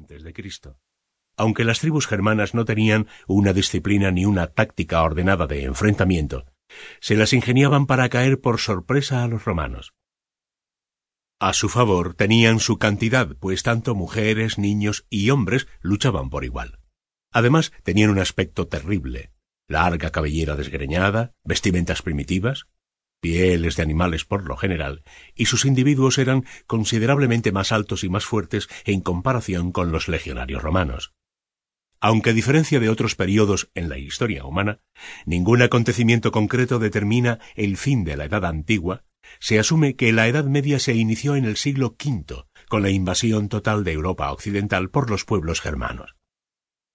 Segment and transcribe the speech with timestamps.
[0.00, 0.78] antes de Cristo.
[1.36, 6.46] Aunque las tribus germanas no tenían una disciplina ni una táctica ordenada de enfrentamiento,
[7.00, 9.92] se las ingeniaban para caer por sorpresa a los romanos.
[11.38, 16.78] A su favor tenían su cantidad, pues tanto mujeres, niños y hombres luchaban por igual.
[17.30, 19.32] Además, tenían un aspecto terrible,
[19.68, 22.66] larga cabellera desgreñada, vestimentas primitivas,
[23.20, 25.02] pieles de animales por lo general,
[25.34, 30.62] y sus individuos eran considerablemente más altos y más fuertes en comparación con los legionarios
[30.62, 31.12] romanos.
[32.00, 34.80] Aunque a diferencia de otros periodos en la historia humana,
[35.26, 39.04] ningún acontecimiento concreto determina el fin de la Edad Antigua,
[39.38, 43.48] se asume que la Edad Media se inició en el siglo V, con la invasión
[43.48, 46.16] total de Europa Occidental por los pueblos germanos.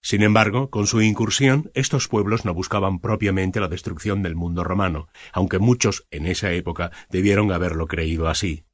[0.00, 5.08] Sin embargo, con su incursión, estos pueblos no buscaban propiamente la destrucción del mundo romano,
[5.32, 8.64] aunque muchos en esa época debieron haberlo creído así.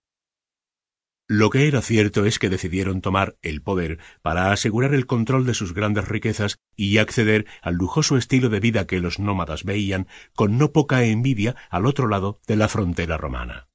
[1.27, 5.55] Lo que era cierto es que decidieron tomar el poder para asegurar el control de
[5.55, 10.59] sus grandes riquezas y acceder al lujoso estilo de vida que los nómadas veían con
[10.59, 13.69] no poca envidia al otro lado de la frontera romana.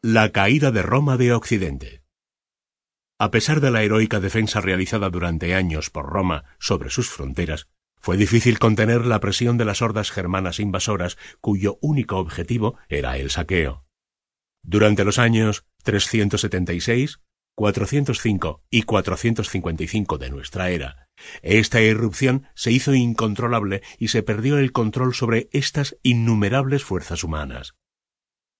[0.00, 2.03] La caída de Roma de Occidente
[3.18, 7.68] a pesar de la heroica defensa realizada durante años por Roma sobre sus fronteras,
[8.00, 13.30] fue difícil contener la presión de las hordas germanas invasoras cuyo único objetivo era el
[13.30, 13.86] saqueo.
[14.62, 17.20] Durante los años 376,
[17.54, 21.08] 405 y 455 de nuestra era,
[21.42, 27.74] esta irrupción se hizo incontrolable y se perdió el control sobre estas innumerables fuerzas humanas.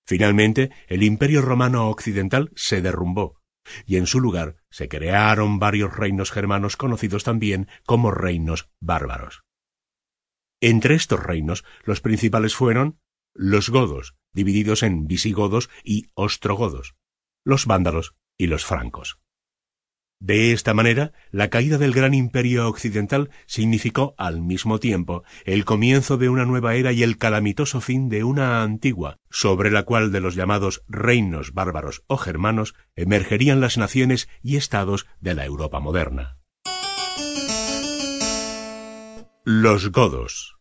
[0.06, 3.42] Finalmente, el Imperio romano occidental se derrumbó,
[3.86, 9.44] y en su lugar se crearon varios reinos germanos conocidos también como reinos bárbaros.
[10.60, 13.00] Entre estos reinos los principales fueron
[13.34, 16.94] los godos, divididos en visigodos y ostrogodos,
[17.44, 19.18] los vándalos y los francos.
[20.20, 26.16] De esta manera, la caída del gran imperio occidental significó al mismo tiempo el comienzo
[26.16, 30.20] de una nueva era y el calamitoso fin de una antigua, sobre la cual de
[30.20, 36.38] los llamados reinos bárbaros o germanos emergerían las naciones y estados de la Europa moderna.
[39.44, 40.56] Los godos.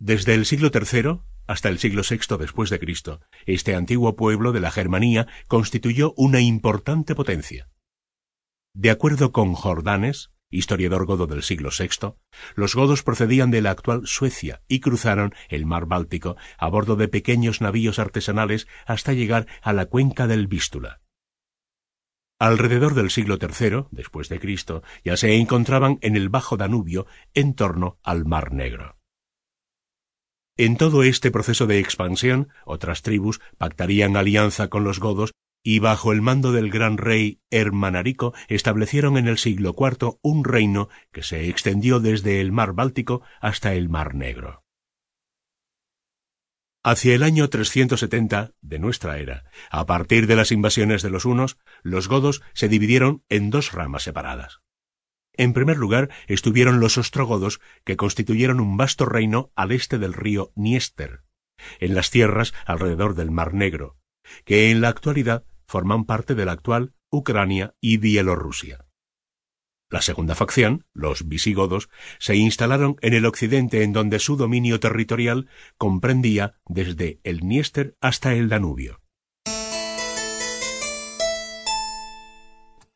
[0.00, 4.60] Desde el siglo III hasta el siglo VI después de Cristo, este antiguo pueblo de
[4.60, 7.68] la Germanía constituyó una importante potencia.
[8.80, 12.14] De acuerdo con Jordanes, historiador godo del siglo VI,
[12.54, 17.08] los godos procedían de la actual Suecia y cruzaron el mar Báltico a bordo de
[17.08, 21.00] pequeños navíos artesanales hasta llegar a la cuenca del Vístula.
[22.38, 27.54] Alrededor del siglo III, después de Cristo, ya se encontraban en el Bajo Danubio en
[27.54, 28.96] torno al Mar Negro.
[30.56, 35.32] En todo este proceso de expansión, otras tribus pactarían alianza con los godos
[35.62, 40.88] y bajo el mando del gran rey Hermanarico establecieron en el siglo IV un reino
[41.12, 44.64] que se extendió desde el mar Báltico hasta el mar Negro.
[46.84, 51.58] Hacia el año 370 de nuestra era, a partir de las invasiones de los hunos,
[51.82, 54.60] los godos se dividieron en dos ramas separadas.
[55.34, 60.52] En primer lugar estuvieron los ostrogodos, que constituyeron un vasto reino al este del río
[60.54, 61.24] Niester,
[61.78, 63.98] en las tierras alrededor del Mar Negro,
[64.44, 68.86] que en la actualidad forman parte de la actual Ucrania y Bielorrusia.
[69.90, 75.48] La segunda facción, los visigodos, se instalaron en el occidente en donde su dominio territorial
[75.76, 79.00] comprendía desde el Niester hasta el Danubio.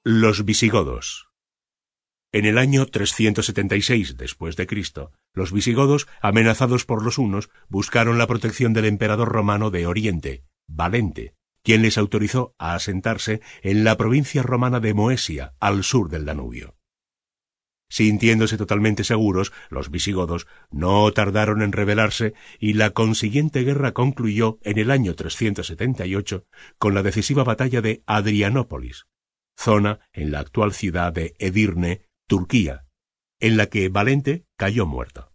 [0.05, 1.29] Los visigodos.
[2.33, 8.27] En el año 376 después de Cristo, los visigodos, amenazados por los hunos, buscaron la
[8.27, 14.43] protección del emperador romano de Oriente, Valente, quien les autorizó a asentarse en la provincia
[14.43, 16.77] romana de Moesia, al sur del Danubio.
[17.89, 24.79] Sintiéndose totalmente seguros, los visigodos no tardaron en rebelarse y la consiguiente guerra concluyó en
[24.79, 26.47] el año 378
[26.79, 29.09] con la decisiva batalla de Adrianópolis,
[29.59, 32.87] zona en la actual ciudad de Edirne, Turquía,
[33.41, 35.31] en la que Valente cayó muerto.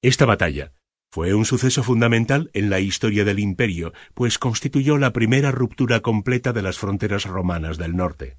[0.00, 0.75] Esta batalla
[1.16, 6.52] fue un suceso fundamental en la historia del imperio, pues constituyó la primera ruptura completa
[6.52, 8.36] de las fronteras romanas del norte.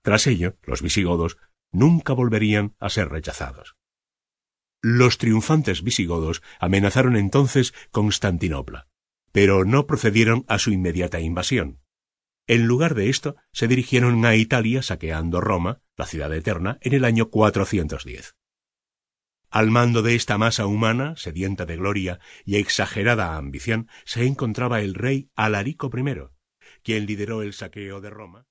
[0.00, 1.36] Tras ello, los visigodos
[1.70, 3.76] nunca volverían a ser rechazados.
[4.80, 8.88] Los triunfantes visigodos amenazaron entonces Constantinopla,
[9.30, 11.82] pero no procedieron a su inmediata invasión.
[12.46, 17.04] En lugar de esto, se dirigieron a Italia saqueando Roma, la ciudad eterna, en el
[17.04, 18.37] año 410.
[19.50, 24.94] Al mando de esta masa humana, sedienta de gloria y exagerada ambición, se encontraba el
[24.94, 26.28] rey Alarico I,
[26.82, 28.46] quien lideró el saqueo de Roma.